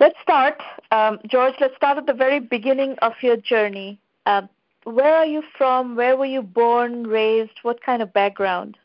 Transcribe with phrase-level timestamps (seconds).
[0.00, 1.54] Let's start, um, George.
[1.60, 4.00] Let's start at the very beginning of your journey.
[4.24, 4.42] Uh,
[4.84, 5.94] where are you from?
[5.94, 7.52] Where were you born, raised?
[7.62, 8.78] What kind of background?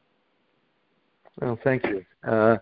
[1.39, 2.06] Well, thank you.
[2.28, 2.57] Uh,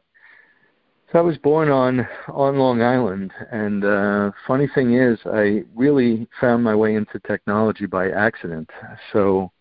[1.12, 6.28] so I was born on on Long Island, and uh, funny thing is, I really
[6.40, 8.70] found my way into technology by accident.
[9.12, 9.52] So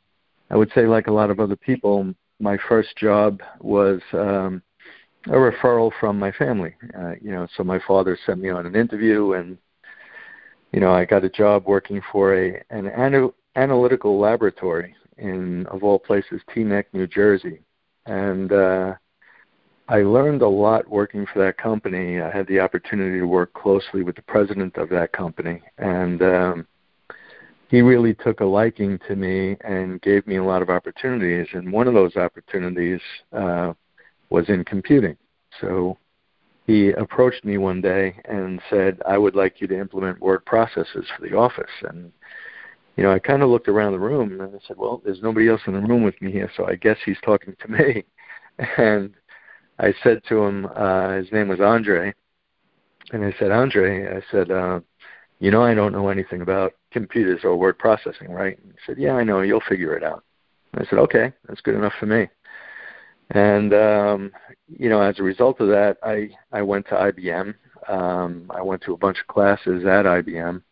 [0.51, 4.63] I would say, like a lot of other people, my first job was um,
[5.27, 6.75] a referral from my family.
[6.99, 9.59] Uh, you know, so my father sent me on an interview, and
[10.73, 15.85] you know, I got a job working for a an ana- analytical laboratory in, of
[15.85, 17.61] all places, Teaneck, New Jersey,
[18.07, 18.95] and uh,
[19.89, 22.21] I learned a lot working for that company.
[22.21, 26.67] I had the opportunity to work closely with the president of that company, and um,
[27.69, 31.47] he really took a liking to me and gave me a lot of opportunities.
[31.53, 33.01] And one of those opportunities
[33.33, 33.73] uh,
[34.33, 35.17] was in computing.
[35.61, 35.99] So
[36.67, 41.07] he approached me one day and said, "I would like you to implement word processors
[41.15, 42.13] for the office." And
[42.97, 45.49] you know, I kind of looked around the room and I said, "Well, there's nobody
[45.49, 48.05] else in the room with me here, so I guess he's talking to me."
[48.77, 49.15] And
[49.79, 52.13] I said to him, uh, his name was Andre,
[53.13, 54.81] and I said, "Andre," I said, uh,
[55.41, 58.99] "You know, I don't know anything about computers or word processing, right?" And he said,
[58.99, 59.41] "Yeah, I know.
[59.41, 60.23] You'll figure it out."
[60.73, 62.29] And I said, "Okay, that's good enough for me."
[63.33, 64.33] And um,
[64.69, 67.55] you know, as a result of that, I I went to IBM.
[67.89, 70.63] Um, I went to a bunch of classes at IBM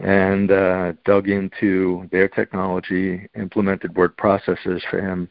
[0.00, 5.30] and uh, dug into their technology, implemented word processors for him,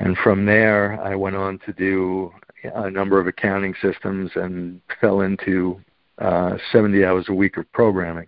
[0.00, 2.32] and from there I went on to do
[2.64, 5.80] a number of accounting systems and fell into
[6.18, 8.26] uh, 70 hours a week of programming.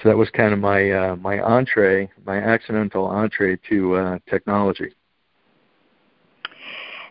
[0.00, 4.94] So that was kind of my uh, my entree, my accidental entree to uh, technology.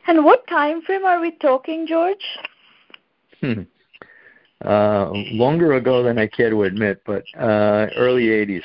[0.08, 2.23] And what time frame are we talking, George?
[3.41, 3.63] Hmm.
[4.63, 8.63] Uh, longer ago than I care to admit, but uh, early 80s.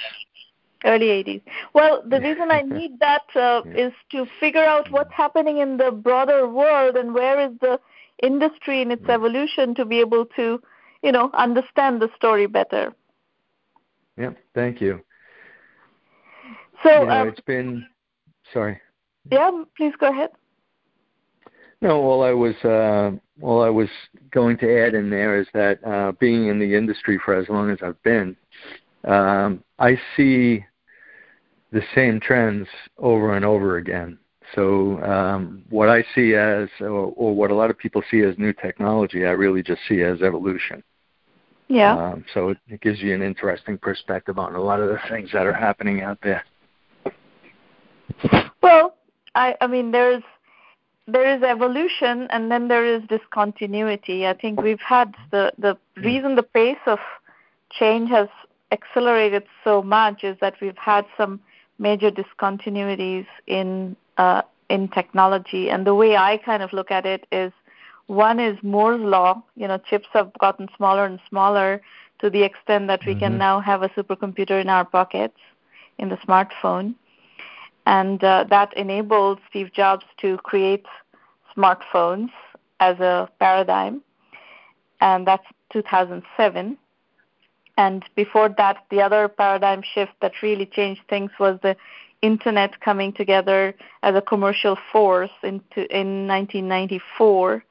[0.85, 1.43] Early 80s.
[1.75, 3.87] Well, the reason I need that uh, yeah.
[3.89, 7.79] is to figure out what's happening in the broader world and where is the
[8.23, 10.63] industry in its evolution to be able to,
[11.03, 12.95] you know, understand the story better.
[14.17, 15.01] Yep, thank you.
[16.83, 17.87] So you know, um, it's been.
[18.53, 18.81] Sorry.
[19.31, 20.31] Yeah, please go ahead.
[21.83, 23.11] No, all I was uh,
[23.45, 23.89] all I was
[24.31, 27.71] going to add in there is that uh, being in the industry for as long
[27.71, 28.37] as I've been,
[29.05, 30.65] um, I see
[31.73, 34.17] the same trends over and over again.
[34.55, 38.37] So um, what I see as, or, or, what a lot of people see as
[38.39, 40.85] new technology, I really just see as evolution.
[41.69, 41.97] Yeah.
[41.97, 45.31] Um, so it, it gives you an interesting perspective on a lot of the things
[45.33, 46.45] that are happening out there.
[48.63, 48.95] Well,
[49.35, 50.23] I, I mean, there's
[51.07, 54.27] there is evolution and then there is discontinuity.
[54.27, 56.03] I think we've had the the hmm.
[56.03, 56.99] reason the pace of
[57.71, 58.29] change has
[58.71, 61.41] accelerated so much is that we've had some
[61.79, 65.71] major discontinuities in uh, in technology.
[65.71, 67.53] And the way I kind of look at it is
[68.07, 69.43] one is Moore's law.
[69.57, 71.83] You know, chips have gotten smaller and smaller
[72.21, 73.21] to the extent that we mm-hmm.
[73.21, 75.39] can now have a supercomputer in our pockets
[75.99, 76.95] in the smartphone
[77.87, 80.87] and uh, that enabled Steve Jobs to create
[81.57, 82.31] smartphones
[82.81, 84.03] as a paradigm,
[85.01, 86.79] and that's 2007.
[87.79, 91.77] And before that, the other paradigm shift that really changed things was the
[92.21, 97.65] internet coming together as a commercial force into, in 1994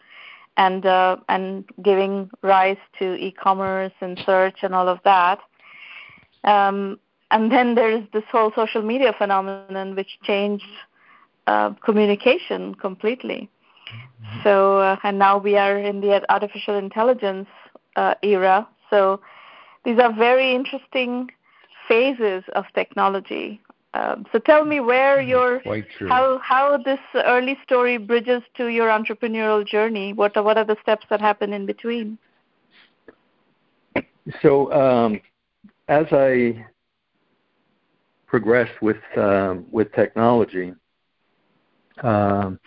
[0.57, 5.39] and uh, and giving rise to e-commerce and search and all of that.
[6.43, 6.99] Um,
[7.31, 10.65] and then there's this whole social media phenomenon which changed
[11.47, 13.49] uh, communication completely.
[13.89, 14.39] Mm-hmm.
[14.43, 17.47] So, uh, and now we are in the artificial intelligence
[17.95, 18.67] uh, era.
[18.89, 19.21] So,
[19.83, 21.31] these are very interesting
[21.87, 23.59] phases of technology.
[23.93, 25.29] Um, so, tell me where mm-hmm.
[25.29, 30.13] your how how this early story bridges to your entrepreneurial journey.
[30.13, 32.17] What are what are the steps that happen in between?
[34.41, 35.19] So, um,
[35.87, 36.65] as I
[38.31, 40.73] progressed with um, with technology,
[42.01, 42.57] um,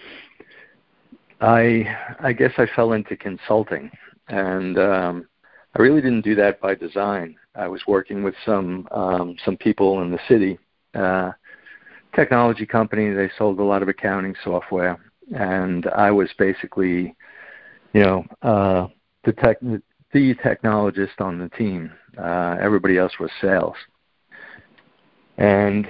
[1.40, 1.86] I
[2.20, 3.90] I guess I fell into consulting,
[4.28, 5.26] and um,
[5.74, 7.36] I really didn't do that by design.
[7.54, 10.58] I was working with some um, some people in the city,
[10.94, 11.32] uh,
[12.14, 13.10] technology company.
[13.14, 14.98] They sold a lot of accounting software,
[15.34, 17.16] and I was basically,
[17.94, 18.88] you know, uh,
[19.24, 21.90] the tech the technologist on the team.
[22.18, 23.76] Uh, everybody else was sales
[25.38, 25.86] and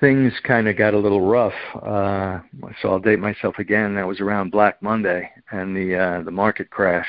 [0.00, 1.54] things kind of got a little rough.
[1.74, 2.40] Uh,
[2.80, 3.94] so I'll date myself again.
[3.94, 7.06] That was around Black Monday and the uh, the market crash.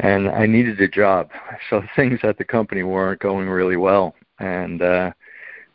[0.00, 1.30] and I needed a job.
[1.70, 5.12] So things at the company weren't going really well, and uh,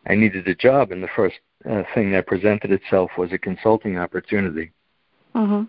[0.07, 0.91] I needed a job.
[0.91, 1.37] And the first
[1.69, 4.71] uh, thing that presented itself was a consulting opportunity.
[5.35, 5.63] Mm-hmm.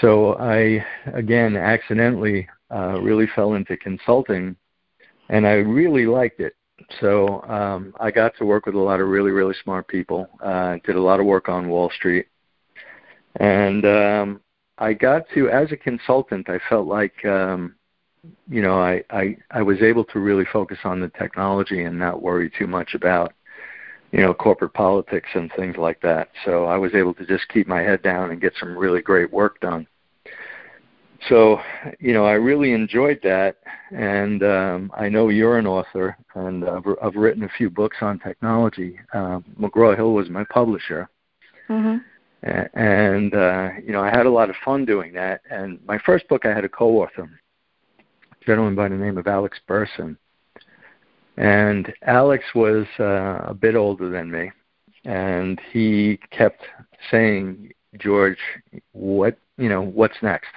[0.00, 4.56] So I again accidentally uh, really fell into consulting,
[5.30, 6.54] and I really liked it.
[7.00, 10.28] So um, I got to work with a lot of really really smart people.
[10.42, 12.26] Uh, did a lot of work on Wall Street,
[13.36, 14.40] and um,
[14.78, 16.48] I got to as a consultant.
[16.48, 17.76] I felt like um,
[18.48, 22.22] you know I, I I was able to really focus on the technology and not
[22.22, 23.32] worry too much about
[24.10, 26.28] you know corporate politics and things like that.
[26.44, 29.32] So I was able to just keep my head down and get some really great
[29.32, 29.86] work done.
[31.28, 31.60] So,
[32.00, 33.56] you know, I really enjoyed that,
[33.90, 38.18] and um, I know you're an author, and I've, I've written a few books on
[38.18, 38.98] technology.
[39.12, 41.08] Uh, McGraw Hill was my publisher,
[41.68, 41.98] mm-hmm.
[42.78, 45.40] and uh, you know, I had a lot of fun doing that.
[45.50, 47.30] And my first book, I had a co-author,
[48.00, 50.18] a gentleman by the name of Alex Burson,
[51.38, 54.50] and Alex was uh, a bit older than me,
[55.06, 56.64] and he kept
[57.10, 58.38] saying, "George,
[58.92, 60.50] what you know, what's next?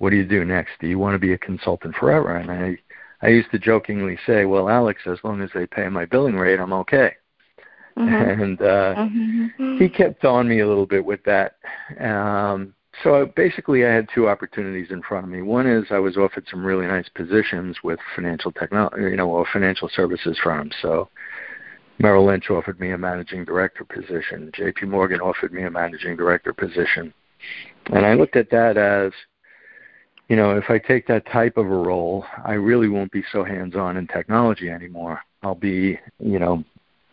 [0.00, 0.72] What do you do next?
[0.80, 2.78] Do you want to be a consultant forever?" And I,
[3.22, 6.58] I used to jokingly say, "Well, Alex, as long as they pay my billing rate,
[6.58, 7.12] I'm okay."
[7.96, 8.40] Mm-hmm.
[8.42, 9.76] And uh, mm-hmm.
[9.78, 11.56] he kept on me a little bit with that.
[12.00, 15.42] Um, so I, basically, I had two opportunities in front of me.
[15.42, 19.46] One is I was offered some really nice positions with financial technology, you know, or
[19.52, 20.74] financial services firms.
[20.82, 21.08] So
[21.98, 24.50] Merrill Lynch offered me a managing director position.
[24.54, 24.86] J.P.
[24.86, 27.12] Morgan offered me a managing director position,
[27.92, 29.12] and I looked at that as,
[30.30, 33.42] you know, if I take that type of a role, I really won't be so
[33.42, 35.20] hands-on in technology anymore.
[35.42, 36.62] I'll be, you know,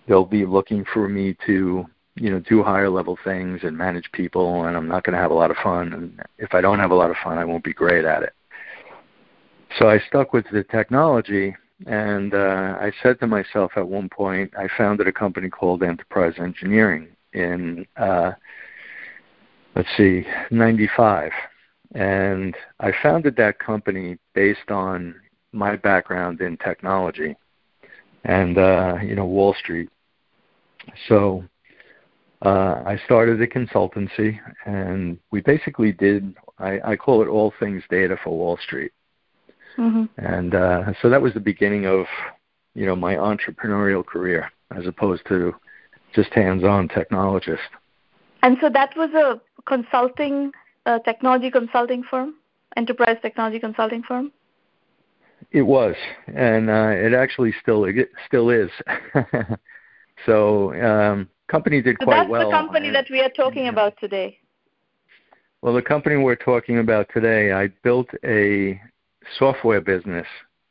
[0.08, 4.66] they'll be looking for me to you know do higher level things and manage people
[4.66, 5.94] and i'm not going to have a lot of fun.
[5.94, 8.34] And if i don't have a lot of fun i won't be great at it.
[9.78, 11.56] So i stuck with the technology
[11.86, 16.34] and uh, i said to myself at one point i founded a company called enterprise
[16.40, 18.31] engineering in uh,
[19.75, 21.31] let's see 95
[21.97, 25.15] and i founded that company based on
[25.51, 27.35] my background in technology
[28.23, 29.89] and uh, you know wall street
[31.07, 31.44] so
[32.44, 36.35] uh, I started a consultancy, and we basically did.
[36.59, 38.91] I, I call it all things data for Wall Street,
[39.77, 40.05] mm-hmm.
[40.17, 42.05] and uh, so that was the beginning of,
[42.75, 45.55] you know, my entrepreneurial career as opposed to
[46.13, 47.57] just hands-on technologist.
[48.44, 50.51] And so that was a consulting,
[50.88, 52.36] uh, technology consulting firm,
[52.75, 54.31] enterprise technology consulting firm.
[55.51, 55.95] It was,
[56.28, 58.69] and uh, it actually still it still is.
[60.25, 62.50] so um, company did so quite that's well.
[62.50, 63.72] the company and, that we are talking yeah.
[63.72, 64.39] about today.
[65.62, 68.80] Well, the company we're talking about today, I built a
[69.38, 70.25] software business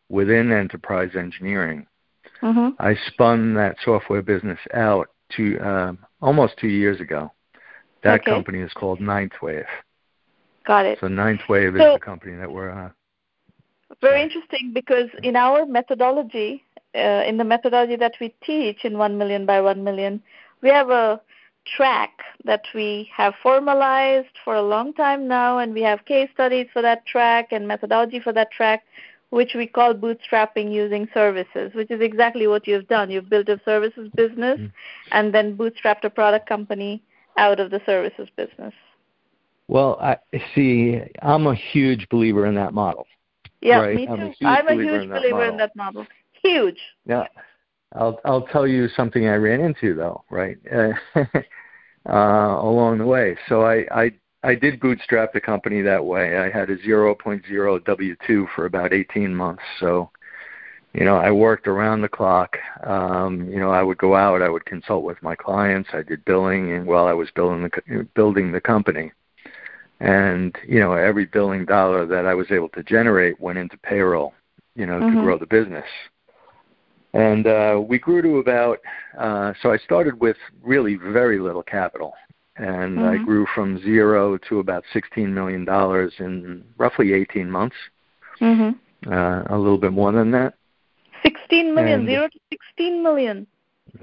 [0.08, 1.86] within enterprise engineering.
[2.42, 2.80] Mm-hmm.
[2.80, 7.32] I spun that software business out to uh, almost two years ago.
[8.02, 8.30] That okay.
[8.30, 9.64] company is called Ninth Wave.
[10.66, 10.98] Got it.
[11.00, 12.70] So Ninth Wave so, is the company that we're.
[12.70, 12.92] on.
[14.00, 16.64] very interesting because in our methodology,
[16.94, 20.20] uh, in the methodology that we teach in 1 million by 1 million,
[20.62, 21.20] we have a
[21.76, 22.10] track
[22.44, 26.82] that we have formalized for a long time now, and we have case studies for
[26.82, 28.84] that track and methodology for that track,
[29.30, 33.10] which we call bootstrapping using services, which is exactly what you've done.
[33.10, 35.12] You've built a services business mm-hmm.
[35.12, 37.02] and then bootstrapped a product company
[37.36, 38.74] out of the services business.
[39.68, 40.18] Well, I
[40.54, 41.00] see.
[41.22, 43.06] I'm a huge believer in that model.
[43.60, 43.96] Yeah, right?
[43.96, 44.12] me too.
[44.12, 45.50] I'm a huge I'm a believer, huge in, that believer model.
[45.50, 46.06] in that model.
[46.42, 46.78] Huge.
[47.06, 47.26] Yeah.
[47.94, 50.56] I'll I'll tell you something I ran into though, right?
[51.16, 51.22] uh,
[52.08, 53.36] along the way.
[53.48, 56.38] So I, I I did bootstrap the company that way.
[56.38, 59.62] I had a 0.0 W2 for about 18 months.
[59.80, 60.10] So,
[60.92, 62.56] you know, I worked around the clock.
[62.84, 66.24] Um, you know, I would go out, I would consult with my clients, I did
[66.24, 69.10] billing, and while I was building the building the company,
[70.00, 74.34] and you know, every billing dollar that I was able to generate went into payroll,
[74.74, 75.16] you know, mm-hmm.
[75.16, 75.86] to grow the business.
[77.12, 78.78] And uh, we grew to about,
[79.18, 82.12] uh, so I started with really very little capital.
[82.56, 83.22] And mm-hmm.
[83.22, 85.66] I grew from zero to about $16 million
[86.18, 87.76] in roughly 18 months.
[88.40, 89.10] Mm-hmm.
[89.10, 90.54] Uh, a little bit more than that.
[91.22, 93.46] 16 million, and zero to 16 million.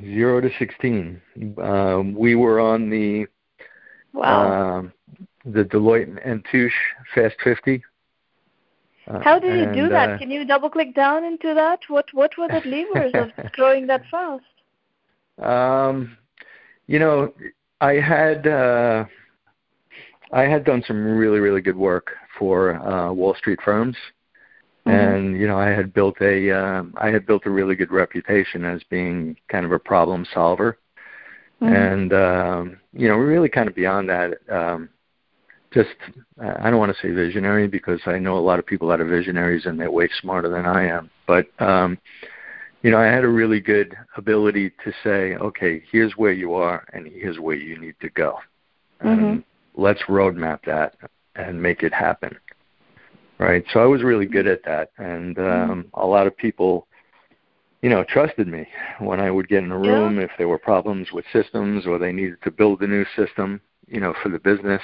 [0.02, 1.22] Zero to 16.
[1.62, 3.28] Um, we were on the
[4.14, 4.90] wow.
[5.46, 6.74] Uh, the Deloitte and Touche
[7.14, 7.84] Fast 50
[9.08, 10.12] uh, How did you and, do that?
[10.12, 11.80] Uh, Can you double click down into that?
[11.88, 14.44] What what were the levers of growing that fast?
[15.40, 16.18] Um,
[16.88, 17.34] you know,
[17.82, 19.06] I had uh,
[20.32, 23.98] I had done some really really good work for uh, Wall Street firms,
[24.86, 24.98] Mm-hmm.
[24.98, 28.66] And you know, I had built a um, I had built a really good reputation
[28.66, 30.78] as being kind of a problem solver,
[31.62, 31.74] mm-hmm.
[31.74, 34.34] and um, you know, really kind of beyond that.
[34.50, 34.90] Um,
[35.74, 35.90] just
[36.40, 39.06] I don't want to say visionary because I know a lot of people that are
[39.06, 41.10] visionaries and they're way smarter than I am.
[41.28, 41.98] But um,
[42.82, 46.86] you know, I had a really good ability to say, okay, here's where you are
[46.94, 48.38] and here's where you need to go,
[49.04, 49.24] mm-hmm.
[49.24, 49.44] and
[49.76, 50.96] let's roadmap that
[51.36, 52.36] and make it happen.
[53.40, 53.66] Right.
[53.74, 55.72] So I was really good at that, and mm-hmm.
[55.72, 56.88] um, a lot of people
[57.82, 58.66] you know, trusted me
[59.00, 60.24] when I would get in a room yeah.
[60.24, 64.00] if there were problems with systems or they needed to build a new system, you
[64.00, 64.82] know, for the business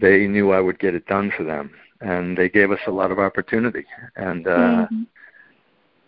[0.00, 3.10] they knew I would get it done for them, and they gave us a lot
[3.10, 3.84] of opportunity.
[4.16, 5.02] And uh, mm-hmm.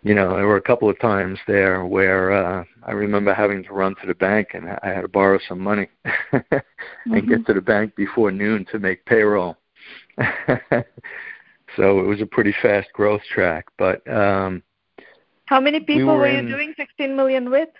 [0.02, 3.72] you know, there were a couple of times there where uh, I remember having to
[3.72, 5.88] run to the bank, and I had to borrow some money
[6.32, 7.28] and mm-hmm.
[7.28, 9.56] get to the bank before noon to make payroll.
[11.76, 14.06] so it was a pretty fast growth track, but.
[14.10, 14.62] um
[15.48, 17.70] how many people we were, were you doing 16 million with?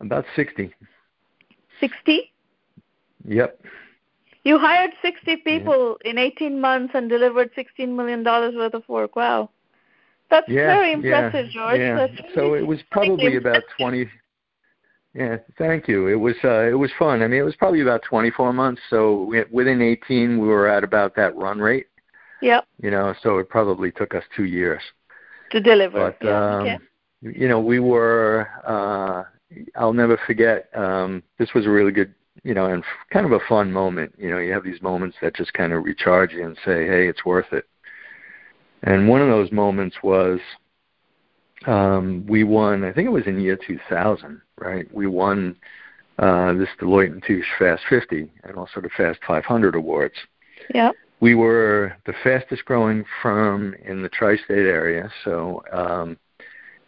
[0.00, 0.74] About 60.
[1.80, 2.32] 60?
[3.26, 3.60] Yep.
[4.46, 6.12] You hired 60 people yeah.
[6.12, 9.16] in 18 months and delivered 16 million dollars worth of work.
[9.16, 9.50] Wow,
[10.30, 11.80] that's yeah, very impressive, George.
[11.80, 12.06] Yeah.
[12.06, 14.08] That's so it was probably about 20.
[15.14, 16.06] Yeah, thank you.
[16.06, 17.22] It was uh, it was fun.
[17.22, 18.80] I mean, it was probably about 24 months.
[18.88, 21.88] So we, within 18, we were at about that run rate.
[22.40, 22.68] Yep.
[22.80, 24.82] You know, so it probably took us two years
[25.50, 26.14] to deliver.
[26.20, 26.88] But yeah, um,
[27.20, 28.48] you know, we were.
[28.64, 29.24] Uh,
[29.74, 30.68] I'll never forget.
[30.72, 32.14] Um, this was a really good
[32.46, 34.14] you know, and kind of a fun moment.
[34.16, 37.08] You know, you have these moments that just kind of recharge you and say, "Hey,
[37.08, 37.64] it's worth it."
[38.84, 40.38] And one of those moments was
[41.66, 42.84] um, we won.
[42.84, 44.86] I think it was in year 2000, right?
[44.94, 45.56] We won
[46.20, 50.14] uh, this Deloitte and Touche Fast 50 and also the Fast 500 awards.
[50.72, 50.92] Yeah.
[51.18, 56.18] We were the fastest growing firm in the tri-state area, so um,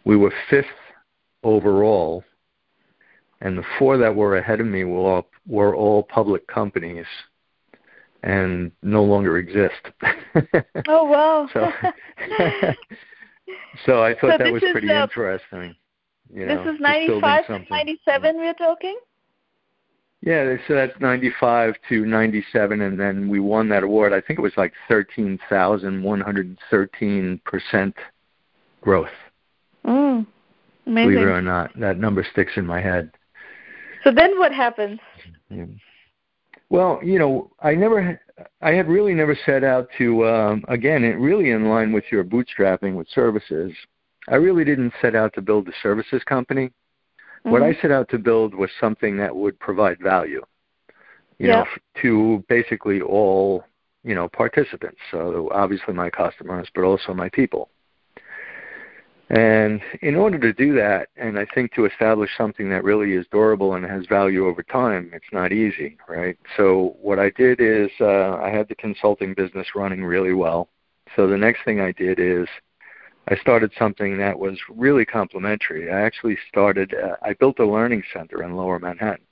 [0.05, 0.67] we were fifth
[1.43, 2.23] overall
[3.41, 7.05] and the four that were ahead of me were all, were all public companies
[8.23, 9.75] and no longer exist.
[10.87, 11.47] oh wow!
[11.53, 11.59] so,
[13.85, 15.75] so I thought so that was is, pretty uh, interesting.
[16.33, 18.37] You this know, is ninety five to ninety seven.
[18.37, 18.97] We're talking.
[20.21, 24.11] Yeah, so that's 95 to 97, and then we won that award.
[24.11, 27.95] I think it was like 13,113 percent
[28.81, 29.07] growth.
[29.85, 30.27] Mm,
[30.85, 31.09] amazing.
[31.09, 33.13] Believe it or not, that number sticks in my head.
[34.03, 34.99] So then what happens?
[35.49, 35.65] Yeah.
[36.69, 38.19] Well, you know, I never,
[38.61, 42.23] I had really never set out to, um, again, it really in line with your
[42.23, 43.73] bootstrapping with services.
[44.27, 46.67] I really didn't set out to build a services company.
[46.67, 47.51] Mm-hmm.
[47.51, 50.43] What I set out to build was something that would provide value,
[51.39, 51.55] you yeah.
[51.55, 51.65] know,
[52.01, 53.63] to basically all,
[54.03, 54.99] you know, participants.
[55.09, 57.69] So obviously my customers, but also my people.
[59.29, 63.27] And in order to do that, and I think to establish something that really is
[63.31, 66.35] durable and has value over time, it's not easy, right?
[66.57, 70.69] So what I did is uh, I had the consulting business running really well.
[71.15, 72.47] So the next thing I did is
[73.27, 75.91] I started something that was really complementary.
[75.91, 79.25] I actually started, uh, I built a learning center in Lower Manhattan.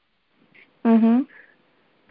[0.85, 1.21] Mm-hmm.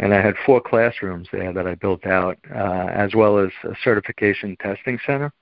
[0.00, 3.74] And I had four classrooms there that I built out, uh, as well as a
[3.84, 5.32] certification testing center.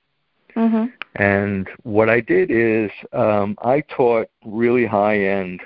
[0.55, 0.85] Mm-hmm.
[1.17, 5.61] And what I did is um, I taught really high end,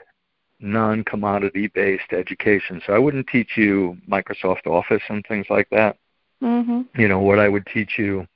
[0.61, 2.83] non commodity based education.
[2.87, 5.97] So I wouldn't teach you Microsoft Office and things like that.
[6.43, 7.01] Mm-hmm.
[7.01, 8.27] You know, what I would teach you,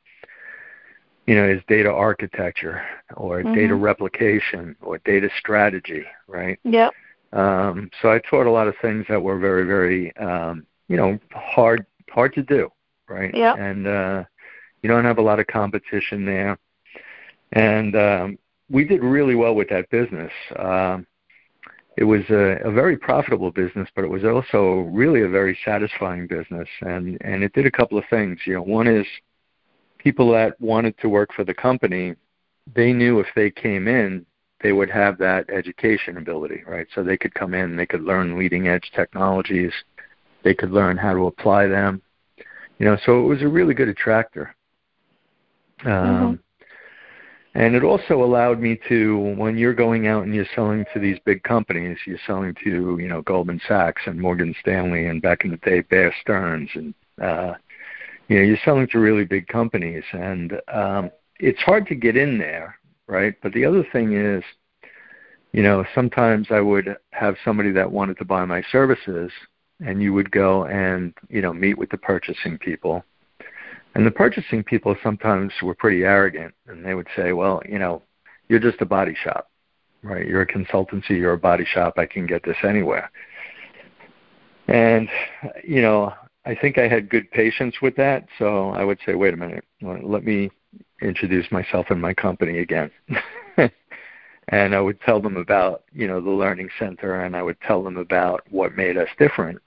[1.26, 2.82] you know, is data architecture
[3.14, 3.54] or mm-hmm.
[3.54, 6.58] data replication or data strategy, right?
[6.64, 6.88] Yeah.
[7.34, 11.18] Um, so I taught a lot of things that were very, very, um, you know,
[11.32, 12.70] hard hard to do,
[13.06, 13.34] right?
[13.34, 13.54] Yeah.
[13.54, 14.24] And uh,
[14.82, 16.58] you don't have a lot of competition there
[17.52, 18.38] and um,
[18.70, 20.32] we did really well with that business.
[20.58, 21.06] Um,
[21.96, 26.26] it was a, a very profitable business, but it was also really a very satisfying
[26.26, 28.38] business, and and it did a couple of things.
[28.46, 29.06] You know, one is
[29.98, 32.14] people that wanted to work for the company,
[32.74, 34.24] they knew if they came in,
[34.62, 36.86] they would have that education ability, right?
[36.94, 39.72] So they could come in, they could learn leading edge technologies,
[40.44, 42.00] they could learn how to apply them.
[42.78, 44.54] You know, so it was a really good attractor.
[45.84, 46.34] Um, mm-hmm.
[47.54, 51.18] And it also allowed me to, when you're going out and you're selling to these
[51.26, 55.50] big companies, you're selling to, you know, Goldman Sachs and Morgan Stanley and back in
[55.50, 57.54] the day, Bear Stearns and, uh,
[58.28, 62.38] you know, you're selling to really big companies and, um, it's hard to get in
[62.38, 63.34] there, right?
[63.42, 64.42] But the other thing is,
[65.52, 69.30] you know, sometimes I would have somebody that wanted to buy my services
[69.84, 73.04] and you would go and, you know, meet with the purchasing people
[73.94, 78.02] And the purchasing people sometimes were pretty arrogant, and they would say, "Well, you know,
[78.48, 79.50] you're just a body shop,
[80.02, 80.26] right?
[80.26, 81.98] You're a consultancy, you're a body shop.
[81.98, 83.10] I can get this anywhere."
[84.68, 85.08] And
[85.64, 86.14] you know,
[86.46, 89.64] I think I had good patience with that, so I would say, "Wait a minute,
[89.82, 90.50] let me
[91.02, 92.90] introduce myself and my company again."
[94.48, 97.82] and I would tell them about, you know, the learning center and I would tell
[97.82, 99.60] them about what made us different.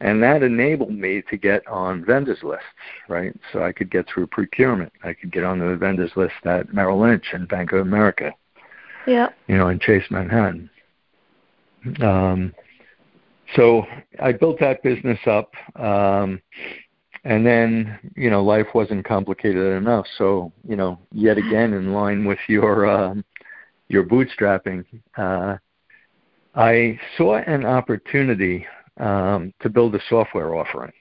[0.00, 2.64] And that enabled me to get on vendors lists,
[3.08, 3.34] right?
[3.52, 4.92] So I could get through procurement.
[5.04, 8.32] I could get on the vendors list at Merrill Lynch and Bank of America.
[9.06, 9.28] Yeah.
[9.46, 10.70] You know, in Chase Manhattan.
[12.00, 12.54] Um,
[13.56, 13.84] so
[14.22, 15.52] I built that business up.
[15.76, 16.40] Um,
[17.24, 20.06] and then, you know, life wasn't complicated enough.
[20.16, 23.24] So, you know, yet again, in line with your um,
[23.88, 24.84] your bootstrapping,
[25.18, 25.56] uh,
[26.54, 28.66] I saw an opportunity
[29.00, 30.92] um, to build a software offering.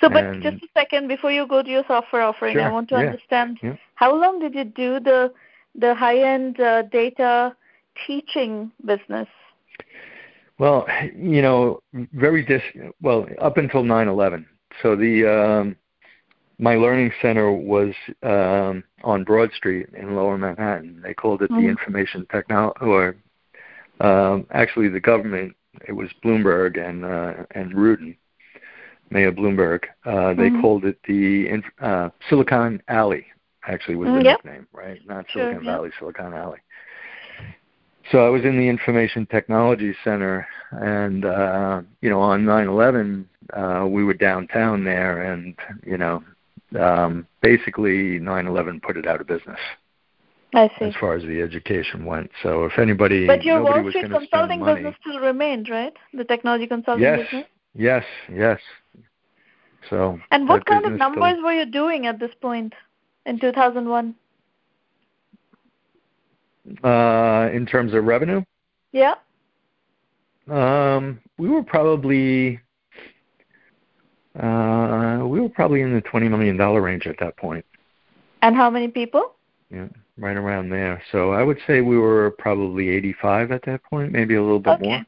[0.00, 2.70] So, but and, just a second before you go to your software offering, sure, I
[2.70, 3.76] want to yeah, understand yeah.
[3.94, 5.32] how long did you do the
[5.74, 7.56] the high end uh, data
[8.06, 9.28] teaching business?
[10.58, 11.80] Well, you know,
[12.12, 12.62] very dis.
[13.00, 14.46] Well, up until nine eleven.
[14.82, 15.76] So the um,
[16.58, 21.00] my learning center was um, on Broad Street in Lower Manhattan.
[21.02, 21.62] They called it mm-hmm.
[21.62, 23.16] the Information Technology, or
[24.00, 25.54] um, actually the government.
[25.86, 28.16] It was Bloomberg and uh, and Rudin,
[29.10, 29.84] Mayor Bloomberg.
[30.04, 30.60] Uh, they mm-hmm.
[30.60, 33.26] called it the uh, Silicon Alley.
[33.68, 34.44] Actually, was the yep.
[34.44, 35.00] nickname, right?
[35.06, 35.74] Not sure, Silicon yep.
[35.74, 36.58] Valley, Silicon Alley.
[38.12, 43.86] So I was in the Information Technology Center, and uh, you know, on 9/11, uh,
[43.86, 46.22] we were downtown there, and you know,
[46.78, 49.58] um, basically 9/11 put it out of business.
[50.56, 50.86] I see.
[50.86, 54.76] As far as the education went, so if anybody, but your Wall Street consulting money,
[54.76, 55.92] business still remained, right?
[56.14, 57.46] The technology consulting yes, business.
[57.74, 58.58] Yes, yes.
[59.90, 60.18] So.
[60.30, 62.72] And what kind of numbers still, were you doing at this point
[63.26, 64.14] in 2001?
[66.82, 68.42] uh, in terms of revenue,
[68.92, 69.14] Yeah.
[70.48, 72.60] um, we were probably
[74.38, 77.64] uh, we were probably in the twenty million dollar range at that point.
[78.42, 79.34] And how many people?
[79.70, 81.02] Yeah, right around there.
[81.12, 84.74] So I would say we were probably 85 at that point, maybe a little bit
[84.74, 84.88] Okay.
[84.88, 85.06] more.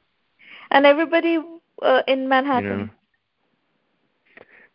[0.70, 1.38] And everybody
[1.82, 2.78] uh, in You Manhattan.
[2.78, 2.88] know.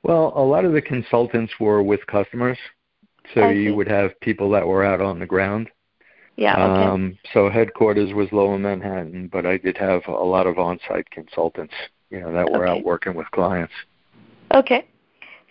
[0.04, 2.58] Well, a lot of the consultants were with customers,
[3.34, 5.69] so you would have people that were out on the ground.
[6.36, 6.56] Yeah.
[6.58, 6.86] Okay.
[6.86, 11.74] Um, so headquarters was Lower Manhattan, but I did have a lot of on-site consultants,
[12.10, 12.80] you know, that were Okay.
[12.80, 13.74] out working with clients.
[14.54, 14.86] Okay.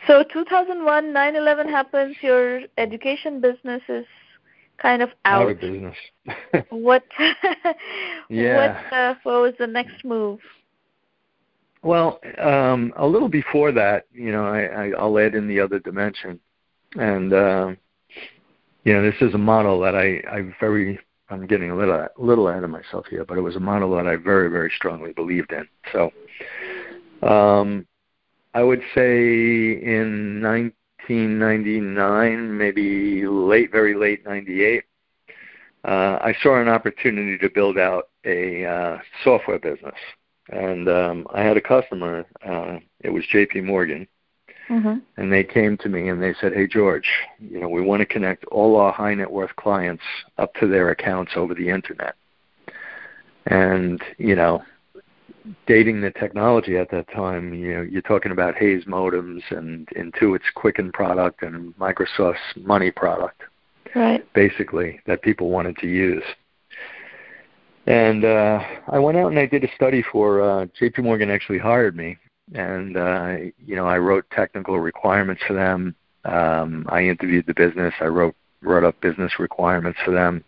[0.07, 2.17] So 2001, 9/11 happens.
[2.23, 4.05] Your education business is
[4.79, 5.43] kind of out.
[5.43, 5.97] Out of business.
[6.71, 7.05] What?
[8.29, 8.83] Yeah.
[8.89, 10.41] What, uh, what was the next move?
[11.83, 15.81] well, um, a little before that, you know, I, I, I'll add in the other
[15.81, 16.39] dimension,
[16.97, 17.77] and um,
[18.85, 22.49] you know, this is a model that I, I very, I'm getting a little, little
[22.49, 25.53] ahead of myself here, but it was a model that I very, very strongly believed
[25.53, 25.67] in.
[25.93, 26.13] So,
[27.27, 27.87] um,
[28.55, 30.41] I would say in
[31.09, 34.85] 1999, maybe late, very late 98,
[35.85, 39.95] uh, I saw an opportunity to build out a uh, software business.
[40.51, 44.07] And um, I had a customer, uh, it was JP Morgan,
[44.73, 44.99] Mm-hmm.
[45.17, 47.09] and they came to me and they said, "Hey George,
[47.41, 50.05] you know, we want to connect all our high net worth clients
[50.39, 52.15] up to their accounts over the internet."
[53.47, 54.63] And you know,
[55.67, 60.45] dating the technology at that time, you know, you're talking about Hayes modems and Intuit's
[60.55, 63.43] Quicken product and Microsoft's Money product,
[63.95, 64.25] Right.
[64.35, 66.25] basically that people wanted to use.
[67.87, 71.03] And uh, I went out and I did a study for uh, J.P.
[71.03, 71.31] Morgan.
[71.31, 72.17] Actually hired me,
[72.55, 75.97] and uh, you know I wrote technical requirements for them.
[76.25, 77.93] Um, I interviewed the business.
[78.01, 80.45] I wrote wrote up business requirements for them.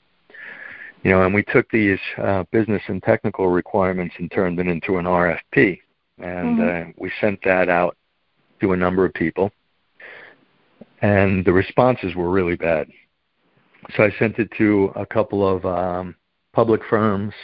[1.05, 4.97] You know, and we took these uh, business and technical requirements and turned it into
[4.97, 5.83] an RFP,
[6.19, 6.89] and Mhm.
[6.89, 7.95] uh, we sent that out
[8.61, 9.53] to a number of people,
[11.03, 12.89] and the responses were really bad.
[13.95, 16.17] So I sent it to a couple of um,
[16.55, 17.35] public firms,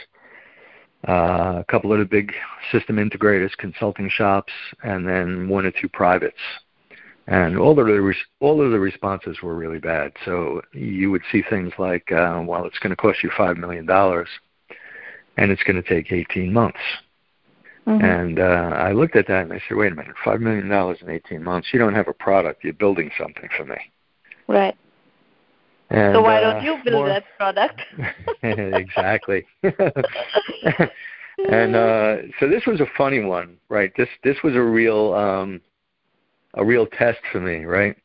[1.07, 2.33] uh, a couple of the big
[2.71, 6.41] system integrators, consulting shops, and then one or two privates.
[7.31, 10.11] And all of the res- all of the responses were really bad.
[10.25, 13.85] So you would see things like, uh, "Well, it's going to cost you five million
[13.85, 14.27] dollars,
[15.37, 16.81] and it's going to take 18 months."
[17.87, 18.03] Mhm.
[18.03, 20.97] And uh, I looked at that and I said, "Wait a minute, five million dollars
[21.01, 21.69] in 18 months?
[21.71, 22.65] You don't have a product.
[22.65, 23.77] You're building something for me."
[24.49, 24.75] Right.
[25.89, 27.79] And, so why uh, don't you build more- that product?
[28.43, 29.45] exactly.
[31.49, 33.93] and uh, so this was a funny one, right?
[33.95, 35.61] This this was a real um,
[36.55, 37.95] a real test for me, right?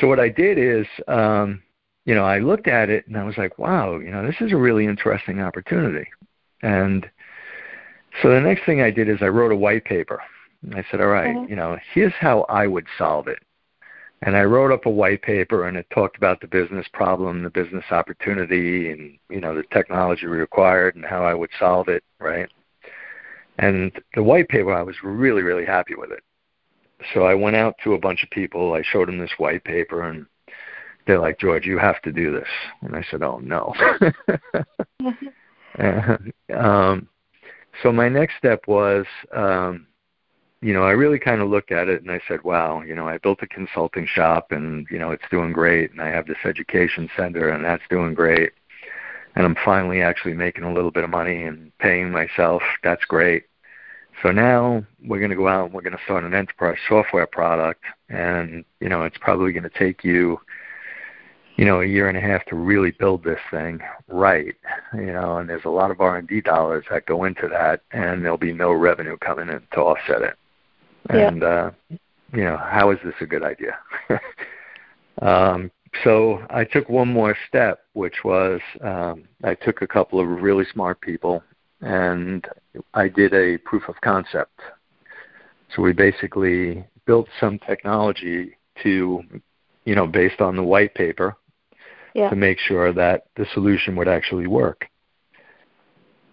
[0.00, 1.62] So what I did is, um,
[2.04, 4.52] you know, I looked at it and I was like, wow, you know, this is
[4.52, 6.06] a really interesting opportunity.
[6.62, 7.08] And
[8.22, 10.20] so the next thing I did is I wrote a white paper.
[10.74, 11.50] I said, all right, mm-hmm.
[11.50, 13.38] you know, here's how I would solve it.
[14.22, 17.50] And I wrote up a white paper and it talked about the business problem, the
[17.50, 22.50] business opportunity, and, you know, the technology required and how I would solve it, right?
[23.58, 26.22] And the white paper, I was really, really happy with it.
[27.12, 28.72] So I went out to a bunch of people.
[28.72, 30.26] I showed them this white paper, and
[31.06, 32.48] they're like, George, you have to do this.
[32.82, 33.74] And I said, oh, no.
[35.78, 37.08] and, um,
[37.82, 39.86] so my next step was, um,
[40.62, 43.06] you know, I really kind of looked at it and I said, wow, you know,
[43.06, 45.92] I built a consulting shop and, you know, it's doing great.
[45.92, 48.52] And I have this education center and that's doing great.
[49.34, 52.62] And I'm finally actually making a little bit of money and paying myself.
[52.82, 53.44] That's great.
[54.22, 57.26] So now we're going to go out and we're going to start an enterprise software
[57.26, 57.84] product.
[58.08, 60.40] And, you know, it's probably going to take you,
[61.56, 64.54] you know, a year and a half to really build this thing right.
[64.94, 68.38] You know, and there's a lot of R&D dollars that go into that, and there'll
[68.38, 70.36] be no revenue coming in to offset it.
[71.10, 71.28] Yeah.
[71.28, 73.78] And uh, you know, how is this a good idea?
[75.22, 75.70] um,
[76.04, 80.64] so I took one more step, which was um, I took a couple of really
[80.72, 81.42] smart people,
[81.80, 82.46] and
[82.94, 84.60] I did a proof of concept.
[85.74, 89.22] So we basically built some technology to,
[89.84, 91.36] you know, based on the white paper,
[92.14, 92.30] yeah.
[92.30, 94.86] to make sure that the solution would actually work.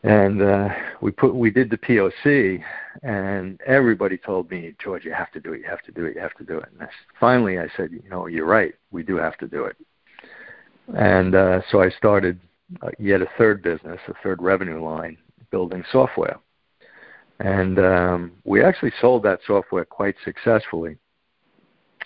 [0.04, 2.62] And uh, we put we did the POC,
[3.04, 6.16] and everybody told me, George, you have to do it, you have to do it,
[6.16, 6.66] you have to do it.
[6.74, 9.78] And I, finally, I said, you know, you're right, we do have to do it.
[10.98, 12.38] And uh, so I started
[12.82, 15.18] uh, yet a third business, a third revenue line,
[15.54, 16.38] building software.
[17.40, 20.98] And um, we actually sold that software quite successfully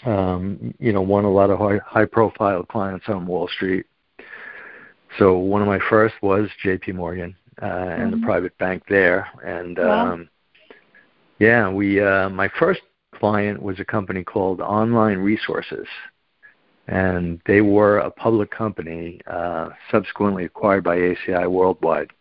[0.05, 3.85] um, you know, won a lot of high, high profile clients on Wall Street.
[5.17, 6.91] So one of my first was J.P.
[6.91, 8.01] Morgan uh, mm-hmm.
[8.01, 8.25] and the mm-hmm.
[8.25, 10.13] private bank there, and wow.
[10.13, 10.29] um,
[11.39, 12.81] yeah, we uh, my first
[13.15, 15.87] client was a company called Online Resources,
[16.87, 22.11] and they were a public company, uh, subsequently acquired by ACI Worldwide.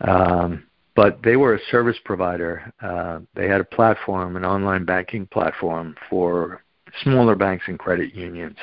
[0.00, 0.64] Um,
[0.96, 2.72] but they were a service provider.
[2.82, 6.62] Uh, they had a platform, an online banking platform for
[7.02, 8.56] smaller banks and credit unions.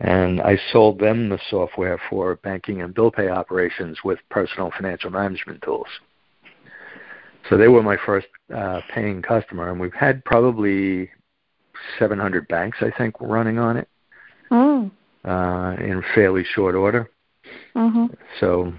[0.00, 5.10] And I sold them the software for banking and bill pay operations with personal financial
[5.10, 5.88] management tools.
[7.48, 11.10] So they were my first uh, paying customer, and we've had probably
[11.98, 13.88] 700 banks, I think, running on it
[14.50, 14.90] mm.
[15.24, 17.10] uh, in fairly short order.
[17.74, 18.06] Mm-hmm.
[18.38, 18.72] So,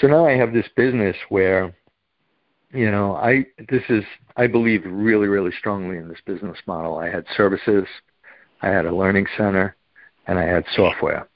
[0.00, 1.74] so now I have this business where
[2.72, 4.04] you know, I this is
[4.36, 6.98] I believe really really strongly in this business model.
[6.98, 7.86] I had services,
[8.62, 9.76] I had a learning center,
[10.26, 11.28] and I had software.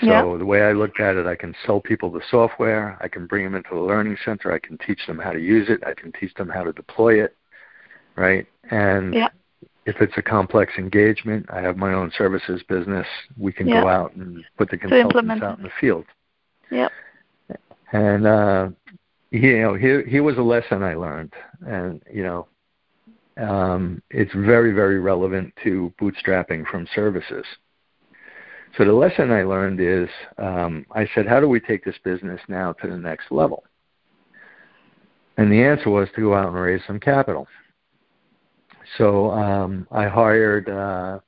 [0.00, 0.38] So yeah.
[0.38, 3.44] the way I looked at it, I can sell people the software, I can bring
[3.44, 6.10] them into the learning center, I can teach them how to use it, I can
[6.12, 7.36] teach them how to deploy it,
[8.16, 8.46] right?
[8.70, 9.28] And yeah.
[9.84, 13.06] if it's a complex engagement, I have my own services business.
[13.36, 13.82] We can yeah.
[13.82, 16.06] go out and put the consultants out in the field.
[16.70, 16.90] Yep.
[17.92, 18.68] And uh,
[19.30, 21.32] you know, here here was a lesson I learned,
[21.66, 22.46] and you know,
[23.36, 27.44] um, it's very very relevant to bootstrapping from services.
[28.78, 32.40] So the lesson I learned is, um, I said, how do we take this business
[32.46, 33.64] now to the next level?
[35.36, 37.48] And the answer was to go out and raise some capital.
[38.96, 41.18] So um, I hired, uh,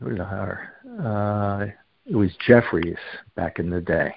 [0.00, 0.72] who did I hire?
[1.02, 1.66] Uh,
[2.04, 2.98] it was Jefferies
[3.36, 4.14] back in the day.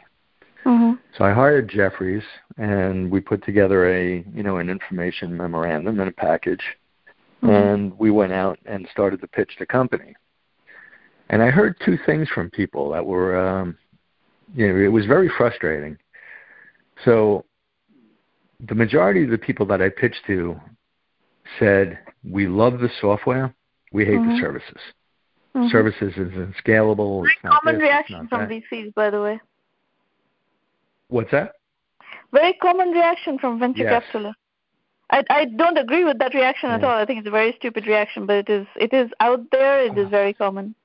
[0.67, 0.95] Mm-hmm.
[1.17, 2.23] So I hired Jefferies,
[2.57, 6.63] and we put together a you know an information memorandum and a package,
[7.41, 7.49] mm-hmm.
[7.49, 10.13] and we went out and started to pitch the company.
[11.29, 13.77] And I heard two things from people that were, um,
[14.55, 15.97] you know, it was very frustrating.
[17.05, 17.45] So
[18.67, 20.59] the majority of the people that I pitched to
[21.59, 21.97] said,
[22.29, 23.55] "We love the software,
[23.93, 24.31] we hate mm-hmm.
[24.31, 24.81] the services.
[25.55, 25.69] Mm-hmm.
[25.69, 27.25] Services isn't scalable.
[27.25, 28.47] It's Very common this, reaction from.
[28.47, 29.39] VCs, by the way.
[31.09, 31.53] What's that?
[32.33, 34.03] Very common reaction from venture yes.
[34.03, 34.41] capitalists.
[35.09, 36.85] I I don't agree with that reaction at mm.
[36.85, 36.97] all.
[36.97, 39.83] I think it's a very stupid reaction, but it is it is out there.
[39.83, 40.75] It is very common.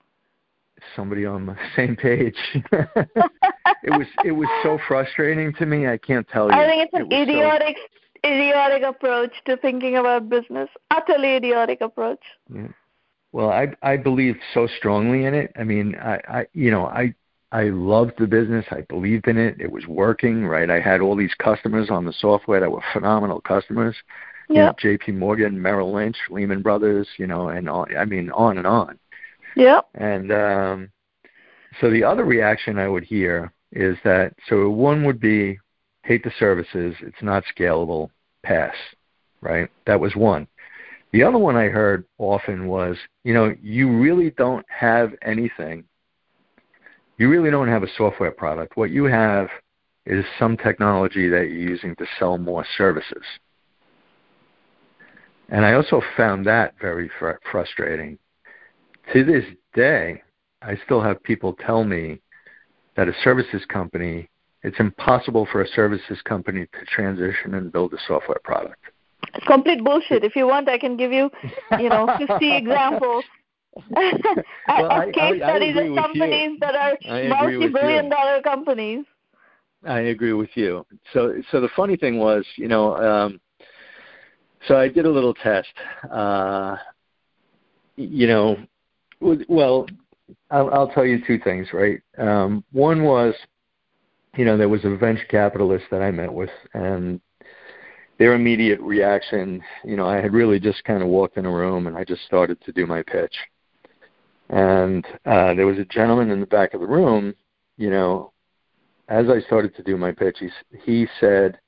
[0.97, 2.37] Somebody on the same page.
[2.55, 5.89] it was it was so frustrating to me.
[5.89, 6.53] I can't tell you.
[6.53, 8.31] I think it's an it idiotic so...
[8.31, 10.69] idiotic approach to thinking about business.
[10.91, 12.23] Utterly idiotic approach.
[12.53, 12.69] Yeah.
[13.33, 15.53] Well, I I believe so strongly in it.
[15.57, 17.15] I mean, I I you know I
[17.53, 18.65] I loved the business.
[18.71, 19.61] I believed in it.
[19.61, 20.71] It was working, right?
[20.71, 23.95] I had all these customers on the software that were phenomenal customers.
[24.49, 25.13] you know, J.P.
[25.13, 28.99] Morgan, Merrill Lynch, Lehman Brothers, you know, and on, I mean on and on.
[29.55, 29.81] Yeah.
[29.95, 30.91] And um,
[31.81, 35.59] so the other reaction I would hear is that so one would be
[36.05, 38.11] hate the services, it's not scalable,
[38.43, 38.75] pass,
[39.41, 39.69] right?
[39.87, 40.47] That was one.
[41.13, 45.85] The other one I heard often was, you know, you really don't have anything.
[47.23, 48.77] You really don't have a software product.
[48.77, 49.49] What you have
[50.07, 53.23] is some technology that you're using to sell more services.
[55.49, 58.19] And I also found that very fr- frustrating.
[59.13, 60.21] To this day,
[60.63, 62.21] I still have people tell me
[62.97, 64.29] that a services company,
[64.65, 68.83] it's impossible for a services company to transition and build a software product.
[69.33, 70.25] It's complete bullshit.
[70.25, 71.31] If you want, I can give you,
[71.79, 73.25] you know, 50 examples
[73.75, 79.05] well, of case studies of companies that are multi-billion dollar companies.
[79.87, 80.87] I agree with you.
[81.13, 83.41] So, so the funny thing was, you know, um,
[84.69, 85.73] so I did a little test.
[86.11, 86.77] Uh,
[87.97, 88.57] you know,
[89.49, 89.87] well,
[90.51, 92.01] I'll, I'll tell you two things, right?
[92.19, 93.35] Um, one was,
[94.37, 97.21] you know, there was a venture capitalist that I met with, and
[98.19, 101.89] their immediate reaction, you know, I had really just kind of walked in a room
[101.89, 103.35] and I just started to do my pitch.
[104.53, 107.35] And uh, there was a gentleman in the back of the room,
[107.79, 108.33] you know,
[109.09, 110.51] as I started to do my pitch, he,
[110.85, 111.59] he said,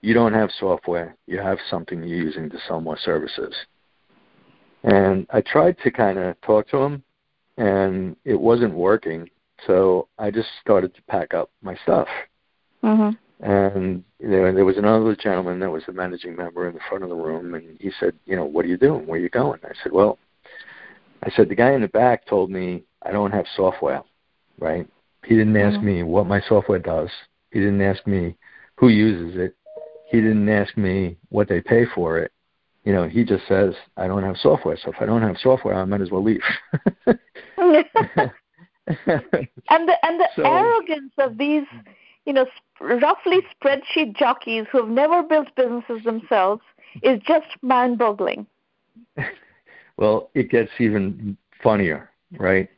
[0.00, 3.54] You don't have software, you have something you're using to sell more services.
[4.84, 7.02] And I tried to kind of talk to him,
[7.58, 9.28] and it wasn't working.
[9.66, 12.08] So I just started to pack up my stuff.
[12.82, 13.44] Mm-hmm.
[13.44, 17.10] And there, there was another gentleman that was the managing member in the front of
[17.10, 19.06] the room, and he said, "You know, what are you doing?
[19.06, 20.18] Where are you going?" I said, "Well,
[21.22, 24.02] I said the guy in the back told me I don't have software,
[24.58, 24.88] right?
[25.24, 25.86] He didn't ask mm-hmm.
[25.86, 27.10] me what my software does.
[27.50, 28.36] He didn't ask me
[28.76, 29.56] who uses it.
[30.10, 32.32] He didn't ask me what they pay for it
[32.84, 34.76] you know, he just says, I don't have software.
[34.82, 36.40] So if I don't have software, I might as well leave.
[37.06, 37.16] and
[38.86, 41.64] the and the so, arrogance of these,
[42.24, 42.46] you know,
[42.80, 46.62] roughly spreadsheet jockeys who have never built businesses themselves
[47.02, 48.46] is just mind-boggling.
[50.00, 52.68] well, it gets even funnier, right?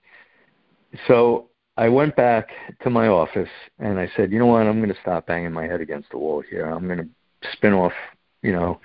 [1.06, 2.50] So I went back
[2.82, 4.66] to my office and I said, you know what?
[4.66, 6.66] I'm going to stop banging my head against the wall here.
[6.66, 7.08] I'm going to
[7.52, 7.92] spin off,
[8.42, 8.80] you know,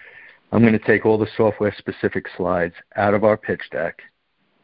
[0.51, 3.99] I'm going to take all the software specific slides out of our pitch deck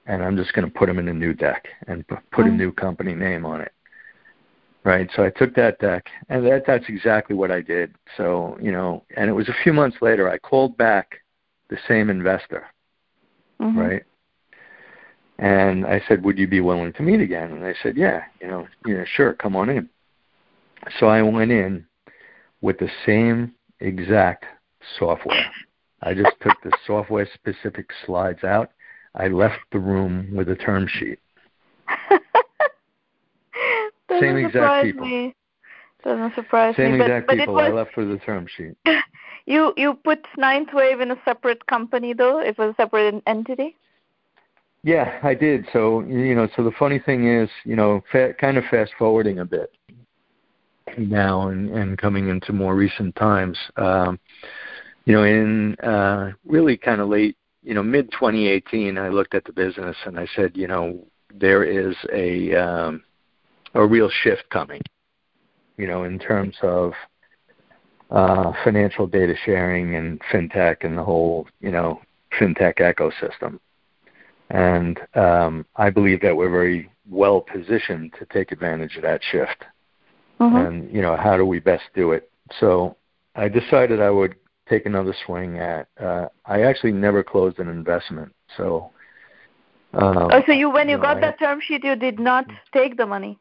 [0.05, 2.43] and I'm just going to put them in a new deck and put mm-hmm.
[2.43, 3.71] a new company name on it.
[4.85, 5.09] Right.
[5.15, 7.95] So I took that deck and that that's exactly what I did.
[8.17, 11.21] So, you know, and it was a few months later I called back
[11.69, 12.67] the same investor.
[13.63, 13.79] Mm-hmm.
[13.79, 14.03] Right.
[15.39, 18.47] And I said, "Would you be willing to meet again?" And they said, "Yeah, you
[18.47, 19.89] know, you know, sure, come on in."
[20.99, 21.85] So I went in
[22.61, 24.45] with the same exact
[24.99, 25.45] software.
[26.01, 28.71] I just took the software specific slides out.
[29.15, 31.19] I left the room with a term sheet.
[34.09, 35.07] Same exact people.
[35.07, 35.35] Me.
[36.03, 36.99] Doesn't surprise Same me.
[36.99, 37.55] Same exact but, people.
[37.55, 38.75] But I left with a term sheet.
[39.45, 42.39] You you put Ninth Wave in a separate company though.
[42.39, 43.75] It was a separate entity.
[44.83, 45.65] Yeah, I did.
[45.73, 49.39] So you know, so the funny thing is, you know, fa- kind of fast forwarding
[49.39, 49.71] a bit
[50.97, 53.57] now and, and coming into more recent times.
[53.77, 54.19] Um,
[55.05, 59.43] you know, in uh, really kind of late, you know, mid 2018, I looked at
[59.45, 60.99] the business and I said, you know,
[61.33, 63.03] there is a um,
[63.73, 64.81] a real shift coming,
[65.77, 66.93] you know, in terms of
[68.13, 71.99] uh, financial data sharing and fintech and the whole, you know,
[72.39, 73.59] fintech ecosystem.
[74.49, 79.65] And um, I believe that we're very well positioned to take advantage of that shift.
[80.39, 80.55] Mm-hmm.
[80.55, 82.29] And you know, how do we best do it?
[82.59, 82.95] So
[83.35, 84.35] I decided I would
[84.69, 85.87] take another swing at.
[85.99, 88.91] Uh, I actually never closed an investment, so.
[89.93, 92.19] Um, oh, so you when you, you know, got I, that term sheet, you did
[92.19, 93.39] not take the money.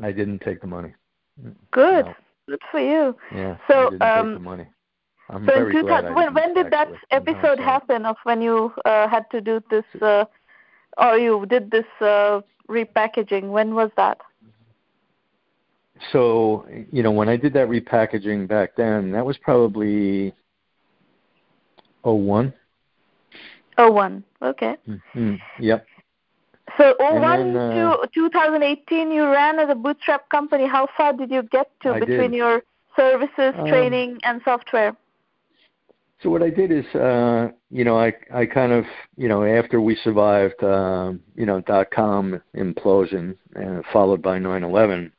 [0.00, 0.94] I didn't take the money.
[1.70, 2.14] Good, no.
[2.48, 3.16] Good for you.
[3.34, 3.56] Yeah.
[3.68, 4.66] So um, money.
[5.28, 9.08] I'm so very in 2000, when, when did that episode happen of when you uh,
[9.08, 10.24] had to do this, uh,
[10.98, 13.48] or you did this uh, repackaging?
[13.48, 14.18] When was that?
[16.10, 20.34] so you know when I did that repackaging back then, that was probably
[22.04, 22.52] oh one.
[23.78, 24.76] Oh one, okay.
[24.88, 25.34] Mm-hmm.
[25.60, 25.86] Yep.
[26.78, 30.66] So oh one uh, to 2018, you ran as a bootstrap company.
[30.66, 32.34] How far did you get to I between did.
[32.38, 32.62] your
[32.96, 34.96] services, um, training, and software?
[36.22, 38.84] So what I did is, uh, you know, I I kind of,
[39.16, 45.10] you know, after we survived, uh, you know, dot com implosion, uh, followed by 9/11,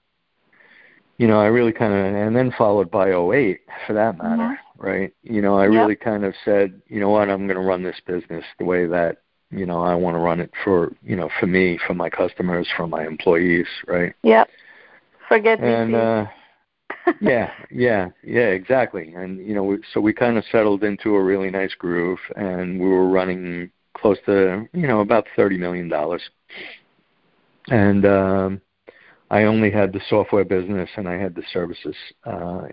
[1.17, 4.57] you know, I really kind of, and then followed by 08 for that matter.
[4.77, 5.13] right?
[5.23, 5.71] You know, I Yep.
[5.71, 8.85] really kind of said, you know what, I'm going to run this business the way
[8.87, 9.17] that
[9.53, 12.67] you know I want to run it for you know for me, for my customers,
[12.75, 14.13] for my employees, right?
[14.23, 14.49] Yep.
[15.27, 16.25] Forget And uh,
[17.21, 19.13] yeah, yeah, yeah, exactly.
[19.13, 22.79] And you know, we, so we kind of settled into a really nice groove, and
[22.79, 26.21] we were running close to you know about thirty million dollars,
[27.69, 28.61] and um,
[29.29, 32.67] I only had the software business and I had the services, uh,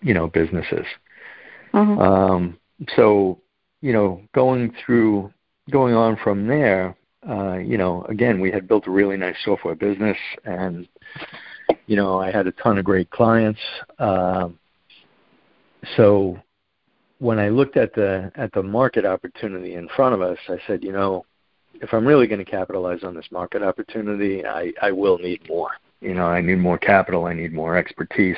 [0.00, 0.86] you know, businesses.
[1.72, 2.00] Mhm.
[2.00, 2.58] Um,
[2.96, 3.40] so
[3.82, 5.30] you know, going through,
[5.70, 6.96] going on from there,
[7.28, 10.86] uh, you know, again, we had built a really nice software business, and
[11.86, 13.60] you know, I had a ton of great clients.
[13.98, 14.58] Um,
[15.96, 16.38] so
[17.18, 20.82] when I looked at the at the market opportunity in front of us, I said,
[20.82, 21.24] you know,
[21.80, 25.70] if I'm really going to capitalize on this market opportunity, I I will need more.
[26.00, 27.24] You know, I need more capital.
[27.24, 28.36] I need more expertise.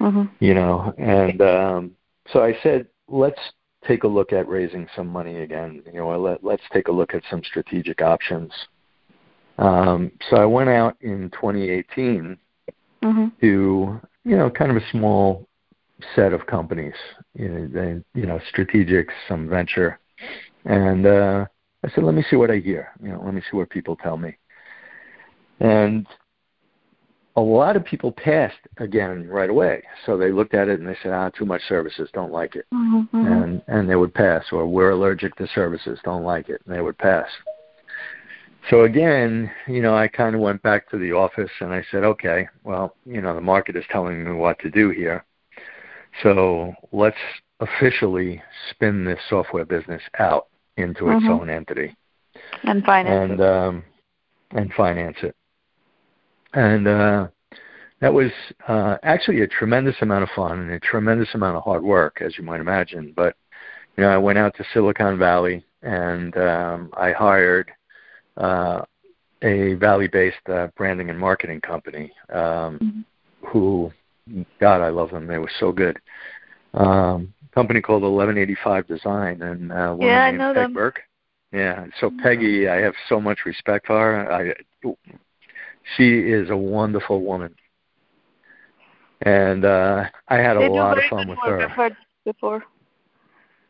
[0.00, 0.30] Mhm.
[0.38, 1.96] You know, and um,
[2.32, 3.40] so I said, let's
[3.86, 5.82] take a look at raising some money again.
[5.86, 8.52] You know, let let's take a look at some strategic options.
[9.58, 12.38] Um, so I went out in 2018
[13.02, 13.32] Mhm.
[13.40, 15.48] to you know kind of a small
[16.14, 16.94] set of companies,
[17.34, 19.98] you know, they, you know, strategics, some venture,
[20.64, 21.44] and uh,
[21.84, 22.92] I said, let me see what I hear.
[23.02, 24.36] You know, let me see what people tell me.
[25.60, 26.06] And
[27.38, 29.84] a lot of people passed again right away.
[30.04, 32.66] So they looked at it and they said, ah, too much services, don't like it,
[32.74, 33.08] Mhm.
[33.12, 33.42] Mhm.
[33.42, 34.50] and and they would pass.
[34.50, 37.28] Or we're allergic to services, don't like it, and they would pass.
[38.68, 42.02] So again, you know, I kind of went back to the office and I said,
[42.02, 45.24] okay, well, you know, the market is telling me what to do here.
[46.22, 47.16] So let's
[47.60, 51.40] officially spin this software business out into its Mhm.
[51.40, 51.94] own entity
[52.64, 53.30] And finance.
[53.30, 53.84] and um,
[54.50, 55.36] and finance it.
[56.54, 57.28] And uh,
[58.00, 58.30] that was
[58.68, 62.36] uh, actually a tremendous amount of fun and a tremendous amount of hard work, as
[62.38, 63.12] you might imagine.
[63.14, 63.36] But
[63.96, 67.70] you know, I went out to Silicon Valley and um, I hired
[68.36, 68.82] uh,
[69.42, 73.04] a Valley-based uh, branding and marketing company um, Mhm.
[73.48, 73.92] who,
[74.60, 75.26] God, I love them.
[75.26, 75.98] They were so good.
[76.74, 80.74] Um, company called 1185 Design, and uh, woman Yeah, I named know Peg them.
[80.74, 81.00] Burke.
[81.50, 84.32] Yeah, so Peggy, I have so much respect for her.
[84.32, 84.94] I,
[85.96, 87.54] she is a wonderful woman,
[89.22, 91.60] and uh, I had a They lot of fun with work.
[91.60, 91.62] her.
[91.62, 92.64] I've heard before.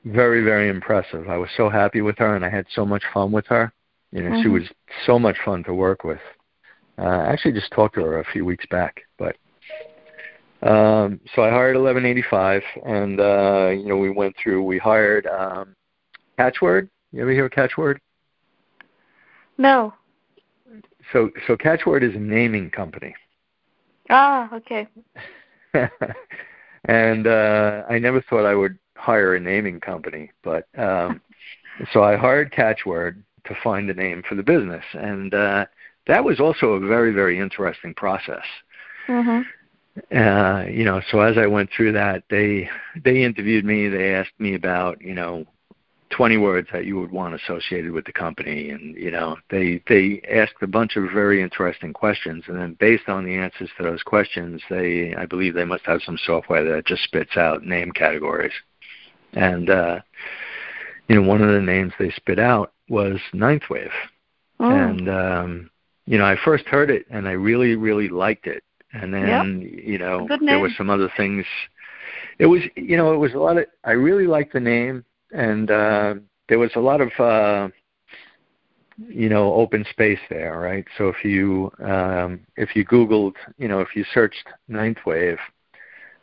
[0.05, 1.29] Very, very impressive.
[1.29, 3.73] I was so happy with her, and I had so much fun with her.
[4.13, 4.53] You know, she Mhm.
[4.53, 4.73] was
[5.05, 6.21] so much fun to work with.
[6.99, 9.37] Uh, I actually just talked to her a few weeks back, but
[10.63, 14.63] um, so I hired 1185, and uh, you know, we went through.
[14.63, 15.77] We hired um,
[16.39, 16.89] Catchword.
[17.13, 17.99] You ever hear of Catchword?
[19.57, 19.95] No.
[21.13, 23.15] So, so Catchword is a naming company.
[24.11, 24.89] Ah, okay.
[26.85, 31.21] and uh, I never thought I would hire a naming company, but um,
[31.93, 35.67] so I hired Catchword to find a name for the business, and uh,
[36.07, 38.45] that was also a very, very interesting process.
[39.09, 39.45] Mhm.
[40.15, 42.71] Uh, you know, so as I went through that, they
[43.05, 43.89] they interviewed me.
[43.89, 45.45] They asked me about you know
[46.11, 50.21] 20 words that you would want associated with the company and you know they they
[50.31, 54.03] asked a bunch of very interesting questions and then based on the answers to those
[54.03, 58.53] questions they i believe they must have some software that just spits out name categories.
[59.35, 60.01] And uh
[61.09, 63.91] you know one of the names they spit out was ninth wave
[64.61, 64.91] Mm.
[64.91, 65.71] and um
[66.07, 68.65] you know i first heard it and i really really liked it.
[68.93, 71.45] And then you know there were some other things.
[72.39, 75.71] It was you know it was a lot of i really liked the name and
[75.71, 76.15] uh
[76.49, 77.69] there was a lot of uh
[79.09, 80.85] you know open space there right?
[80.97, 85.39] So if you um if you googled you know if you searched ninth wave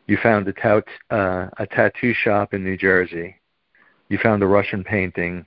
[0.08, 3.36] you found a tout uh a tattoo shop in new jersey.
[4.10, 5.46] You found a russian painting.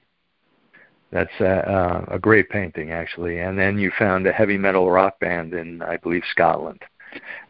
[1.11, 3.39] That's a, uh, a great painting actually.
[3.41, 6.83] And then you found a heavy metal rock band in i believe scotland.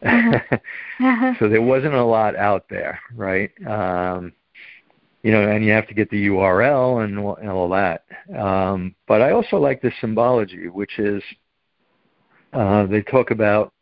[0.03, 1.37] Mhm.
[1.39, 3.51] so there wasn't a lot out there, right?
[3.67, 4.33] Um,
[5.23, 8.05] you know, and you have to get the URL and, all- and all that.
[8.37, 11.21] Um, but I also like the symbology, which is
[12.53, 13.73] uh, they talk about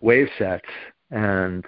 [0.00, 0.66] wave sets
[1.10, 1.64] and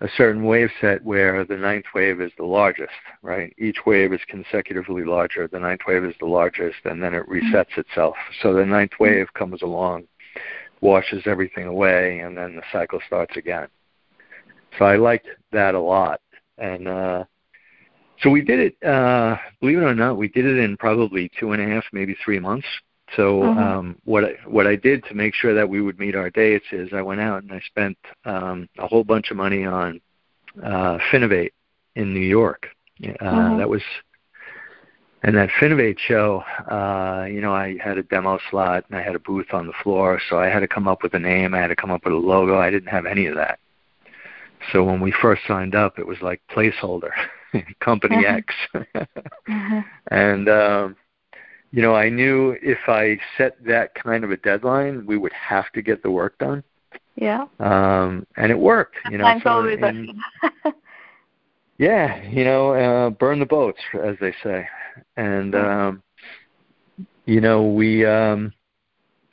[0.00, 2.90] a certain wave set where the ninth wave is the largest,
[3.22, 3.54] right?
[3.56, 5.46] Each wave is consecutively larger.
[5.46, 8.16] The ninth wave is the largest, and then it resets itself.
[8.42, 10.04] So the ninth wave comes along,
[10.80, 13.68] washes everything away, and then the cycle starts again.
[14.76, 16.20] So I liked that a lot,
[16.58, 17.24] and uh,
[18.22, 18.82] so we did it.
[18.82, 22.16] Uh, believe it or not, we did it in probably two and a half, maybe
[22.24, 22.66] three months.
[23.16, 23.58] So Mhm.
[23.58, 26.64] um, what I, what I did to make sure that we would meet our dates
[26.72, 30.00] is I went out and I spent um, a whole bunch of money on
[30.62, 31.52] uh, Finovate,
[31.94, 32.68] in New York.
[33.02, 33.58] Uh, mm-hmm.
[33.58, 33.82] That was
[35.24, 39.14] and that Finovate show, uh, you know, I had a demo slot and I had
[39.14, 41.58] a booth on the floor, so I had to come up with a name, I
[41.58, 42.58] had to come up with a logo.
[42.58, 43.60] I didn't have any of that.
[44.72, 47.10] So when we first signed up, it was like placeholder,
[47.80, 48.36] company mm-hmm.
[48.36, 48.54] X.
[49.48, 49.80] mm-hmm.
[50.08, 50.96] And um
[51.74, 55.72] you know, I knew if I set that kind of a deadline, we would have
[55.72, 56.62] to get the work done.
[57.16, 57.46] Yeah.
[57.60, 59.38] Um and it worked, you know.
[59.42, 60.12] so, always and,
[61.78, 64.68] yeah, you know, uh burn the boats as they say
[65.16, 66.02] and um,
[67.26, 68.52] you know we um,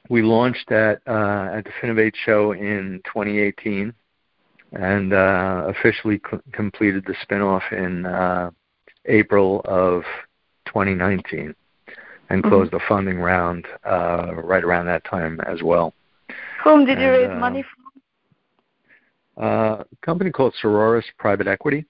[0.09, 3.93] we launched at uh, at the Finovate show in 2018,
[4.73, 8.51] and uh, officially c- completed the spinoff in uh,
[9.05, 10.03] April of
[10.65, 11.55] 2019,
[12.29, 12.49] and mm-hmm.
[12.49, 15.93] closed the funding round uh, right around that time as well.
[16.63, 17.79] Whom did you raise money from?
[19.43, 21.85] Uh, a company called Sororis Private Equity.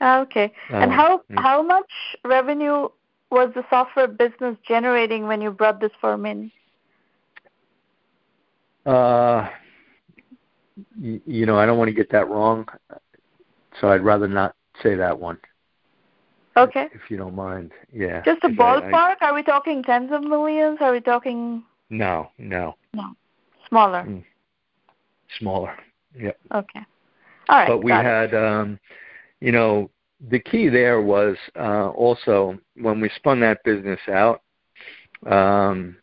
[0.00, 0.52] Ah, okay.
[0.70, 1.90] And uh, how how much
[2.24, 2.88] revenue
[3.30, 6.50] was the software business generating when you brought this firm in?
[8.84, 9.48] Uh,
[11.00, 12.66] you, know, I don't want to get that wrong,
[13.80, 15.38] so I'd rather not say that one.
[16.56, 16.86] Okay.
[16.92, 18.22] If you don't mind, yeah.
[18.24, 19.16] Just a ballpark?
[19.20, 20.78] I, I, Are we talking tens of millions?
[20.80, 21.62] Are we talking?
[21.88, 22.76] No, no.
[22.92, 23.14] No,
[23.68, 24.02] smaller.
[24.02, 24.24] Mm.
[25.38, 25.74] Smaller.
[26.18, 26.38] Yep.
[26.54, 26.80] Okay.
[27.48, 27.68] All right.
[27.68, 28.78] But we had, um,
[29.40, 29.90] you know,
[30.30, 34.42] the key there was uh, also when we spun that business out,
[35.26, 35.96] um,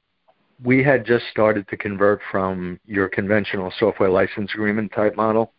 [0.64, 5.54] we had just started to convert from your conventional software license agreement type model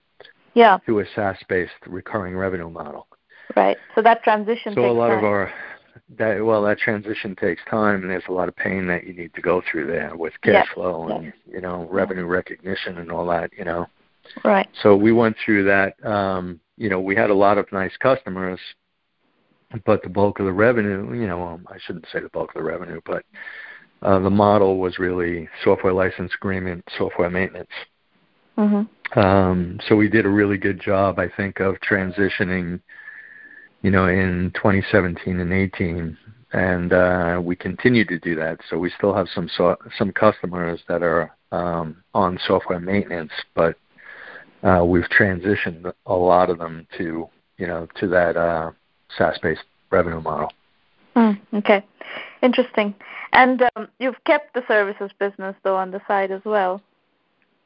[0.55, 0.79] yeah.
[0.87, 3.07] to a SaaS-based recurring revenue model.
[3.57, 3.77] Right.
[3.95, 4.75] So that transition.
[4.75, 5.19] So a lot time.
[5.19, 5.53] of our
[6.19, 9.33] that well that transition takes time and there's a lot of pain that you need
[9.35, 13.51] to go through there with cash flow and you know revenue recognition and all that
[13.57, 13.87] you know.
[14.45, 14.69] Right.
[14.83, 16.05] So we went through that.
[16.07, 18.61] Um, you know, we had a lot of nice customers,
[19.85, 22.55] but the bulk of the revenue, you know, um, I shouldn't say the bulk of
[22.55, 23.25] the revenue, but
[24.03, 27.69] uh, the model was really software license agreement, software maintenance.
[28.57, 29.19] Mm-hmm.
[29.19, 32.81] Um, so we did a really good job, I think, of transitioning,
[33.83, 36.17] you know, in 2017 and 18,
[36.53, 38.61] and uh, we continue to do that.
[38.69, 43.77] So we still have some so- some customers that are um, on software maintenance, but
[44.63, 47.29] uh, we've transitioned a lot of them to
[47.59, 48.71] you know to that uh,
[49.17, 50.53] SaaS-based revenue model.
[51.17, 51.85] Mm, okay,
[52.43, 52.95] interesting.
[53.33, 56.83] And um, you've kept the services business though on the side as well.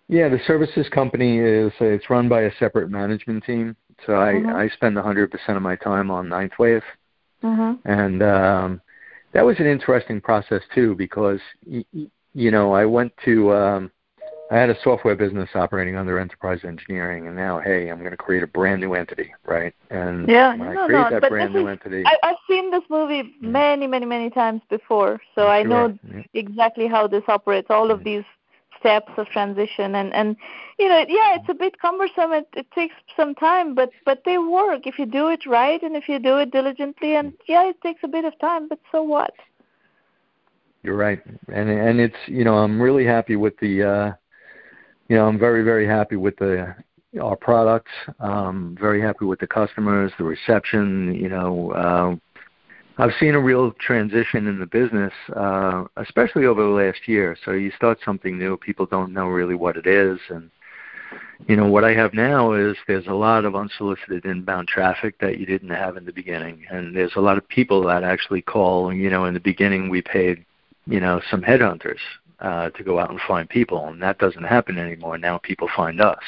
[0.08, 3.76] Yeah, the services company is it's run by a separate management team.
[4.06, 4.50] So mm-hmm.
[4.50, 6.82] I I spend 100% of my time on Ninth Wave,
[7.42, 7.88] mm-hmm.
[7.88, 8.80] and um,
[9.32, 11.84] that was an interesting process too because y-
[12.34, 13.90] you know I went to um,
[14.50, 18.16] I had a software business operating under enterprise engineering, and now, hey, I'm going to
[18.16, 19.74] create a brand new entity, right?
[19.90, 22.36] And yeah, when no, I create no, that but brand new is, entity, I, I've
[22.48, 23.40] seen this movie mm.
[23.40, 25.48] many, many, many times before, so sure.
[25.48, 26.22] I know yeah.
[26.34, 27.68] exactly how this operates.
[27.70, 28.04] All of mm.
[28.04, 28.24] these
[28.78, 30.36] steps of transition, and and
[30.78, 32.32] you know, yeah, it's a bit cumbersome.
[32.32, 35.96] It it takes some time, but but they work if you do it right and
[35.96, 37.16] if you do it diligently.
[37.16, 37.38] And mm.
[37.48, 39.32] yeah, it takes a bit of time, but so what?
[40.82, 43.82] You're right, and and it's you know I'm really happy with the.
[43.82, 44.12] uh
[45.08, 46.74] you know, I'm very, very happy with the
[47.20, 47.92] our products.
[48.18, 51.14] Um, very happy with the customers, the reception.
[51.14, 52.16] You know, uh,
[53.02, 57.36] I've seen a real transition in the business, uh, especially over the last year.
[57.44, 60.50] So you start something new, people don't know really what it is, and
[61.46, 65.38] you know what I have now is there's a lot of unsolicited inbound traffic that
[65.38, 68.92] you didn't have in the beginning, and there's a lot of people that actually call.
[68.92, 70.44] You know, in the beginning we paid,
[70.86, 72.00] you know, some headhunters
[72.40, 75.18] uh, to go out and find people, and that doesn't happen anymore.
[75.18, 76.22] Now people find us.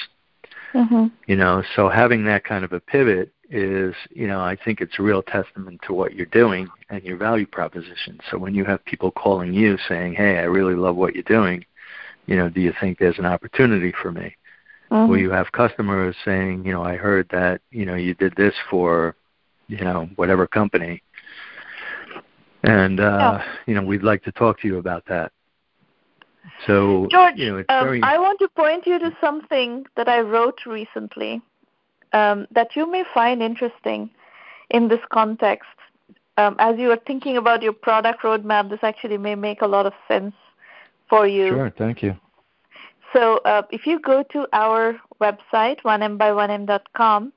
[0.74, 1.06] Mm-hmm.
[1.26, 4.98] You know, so having that kind of a pivot is, you know, I think it's
[4.98, 8.20] a real testament to what you're doing and your value proposition.
[8.30, 11.64] So when you have people calling you saying, "Hey, I really love what you're doing,"
[12.26, 14.36] you know, do you think there's an opportunity for me?
[14.90, 15.08] Mm-hmm.
[15.10, 18.54] Well, you have customers saying, you know, I heard that, you know, you did this
[18.70, 19.16] for,
[19.68, 21.02] you know, whatever company,
[22.62, 23.54] and uh, yeah.
[23.66, 25.32] you know, we'd like to talk to you about that.
[26.66, 28.04] So, George, you know, um.
[28.04, 31.42] I want to point you to something that I wrote recently
[32.12, 34.10] um, that you may find interesting
[34.70, 35.68] in this context.
[36.38, 39.86] Um, as you are thinking about your product roadmap, this actually may make a lot
[39.86, 40.34] of sense
[41.08, 41.48] for you.
[41.48, 42.16] Sure, thank you.
[43.12, 47.32] So, uh, if you go to our website, 1mby1m.com,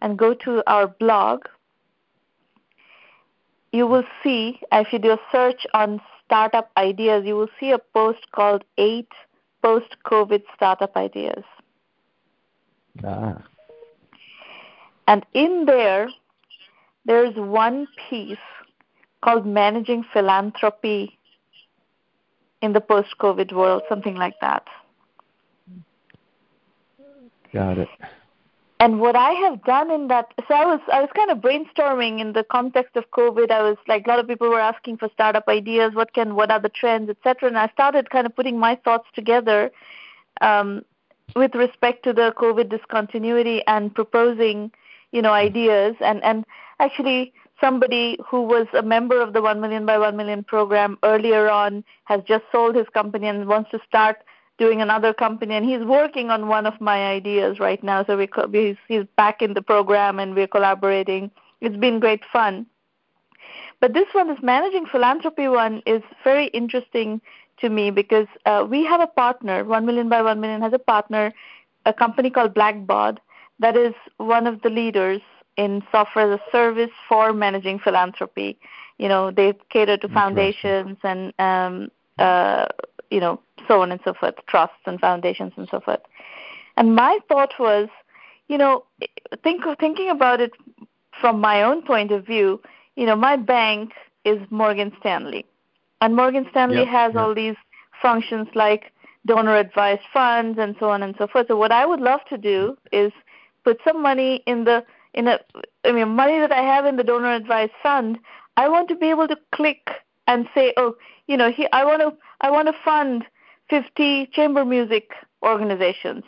[0.00, 1.44] and go to our blog,
[3.72, 7.78] you will see, if you do a search on startup ideas, you will see a
[7.78, 9.08] post called Eight
[9.62, 11.42] Post COVID Startup Ideas.
[13.02, 13.42] Ah.
[15.06, 16.08] And in there,
[17.06, 18.36] there's one piece
[19.22, 21.18] called managing philanthropy
[22.60, 24.66] in the post-COVID world, something like that.
[27.54, 27.88] Got it.
[28.80, 32.20] And what I have done in that, so I was I was kind of brainstorming
[32.20, 33.50] in the context of COVID.
[33.50, 35.94] I was like a lot of people were asking for startup ideas.
[35.94, 37.48] What can what are the trends, etc.
[37.48, 39.72] And I started kind of putting my thoughts together
[40.40, 40.84] um,
[41.34, 44.70] with respect to the COVID discontinuity and proposing,
[45.10, 45.96] you know, ideas.
[46.00, 46.44] And and
[46.78, 51.50] actually, somebody who was a member of the One Million by One Million program earlier
[51.50, 54.18] on has just sold his company and wants to start
[54.58, 58.04] doing another company, and he's working on one of my ideas right now.
[58.04, 61.30] So we he's, he's back in the program, and we're collaborating.
[61.60, 62.66] It's been great fun.
[63.80, 67.20] But this one, this managing philanthropy one, is very interesting
[67.60, 69.64] to me because uh, we have a partner.
[69.64, 71.32] One Million by One Million has a partner,
[71.86, 73.18] a company called Blackbaud,
[73.60, 75.20] that is one of the leaders
[75.56, 78.58] in software as a service for managing philanthropy.
[78.98, 82.66] You know, they cater to foundations and um, uh,
[83.10, 86.00] you know so on and so forth, trusts and foundations and so forth.
[86.76, 87.88] And my thought was,
[88.48, 88.84] you know,
[89.42, 90.52] think thinking about it
[91.20, 92.60] from my own point of view,
[92.96, 93.92] you know, my bank
[94.24, 95.44] is Morgan Stanley.
[96.00, 97.22] And Morgan Stanley yep, has yep.
[97.22, 97.56] all these
[98.00, 98.92] functions like
[99.26, 101.48] donor advised funds and so on and so forth.
[101.48, 103.06] So what I would love to do mm-hmm.
[103.06, 103.12] is
[103.64, 104.84] put some money in the
[105.14, 105.40] in a
[105.84, 108.18] I mean money that I have in the donor advised fund,
[108.56, 109.90] I want to be able to click
[110.28, 110.94] and say, oh,
[111.26, 113.24] you know, he, I want to I want to fund
[113.70, 115.10] 50 chamber music
[115.42, 116.22] organizations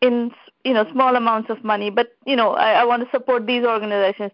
[0.00, 0.32] in
[0.64, 3.64] you know small amounts of money but you know I, I want to support these
[3.64, 4.32] organizations.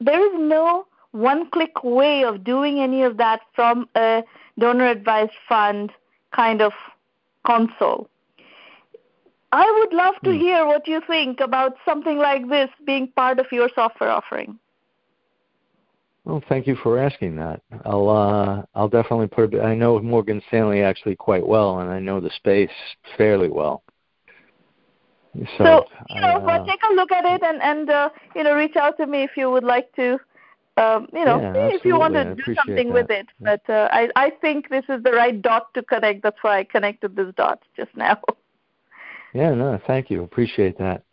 [0.00, 4.24] There is no one click way of doing any of that from a
[4.58, 5.92] donor advised fund
[6.32, 6.72] kind of
[7.44, 8.08] console.
[9.52, 10.38] I would love to hmm.
[10.38, 14.58] hear what you think about something like this being part of your software offering
[16.24, 17.62] well, thank you for asking that.
[17.84, 19.54] I'll uh, I'll definitely put.
[19.54, 22.70] I know Morgan Stanley actually quite well, and I know the space
[23.16, 23.82] fairly well.
[25.34, 28.44] So, so you know, I, uh, take a look at it and and uh, you
[28.44, 30.18] know, reach out to me if you would like to.
[30.78, 32.94] Um, you know, yeah, if you want to do something that.
[32.94, 36.22] with it, but uh, I I think this is the right dot to connect.
[36.22, 38.20] That's why I connected this dot just now.
[39.34, 40.22] Yeah, no, thank you.
[40.22, 41.04] Appreciate that.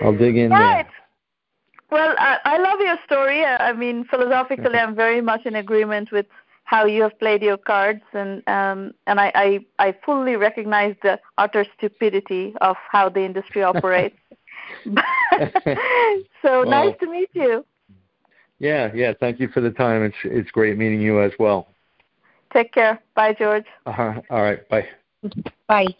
[0.00, 0.84] I'll dig in right.
[0.84, 1.03] there.
[1.94, 3.44] Well, I, I love your story.
[3.44, 6.26] I mean, philosophically, I'm very much in agreement with
[6.64, 11.20] how you have played your cards, and um, and I, I I fully recognize the
[11.38, 14.16] utter stupidity of how the industry operates.
[16.42, 17.64] so well, nice to meet you.
[18.58, 19.12] Yeah, yeah.
[19.20, 20.02] Thank you for the time.
[20.02, 21.68] It's it's great meeting you as well.
[22.52, 23.00] Take care.
[23.14, 23.66] Bye, George.
[23.86, 24.20] Uh-huh.
[24.30, 24.68] All right.
[24.68, 24.88] Bye.
[25.68, 25.94] Bye.